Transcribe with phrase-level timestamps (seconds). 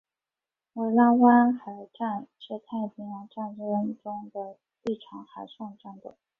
[0.73, 6.17] 维拉湾海战是太平洋战争中的一场海上战斗。